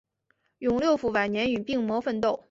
[0.57, 2.39] 永六辅晚年与病魔奋斗。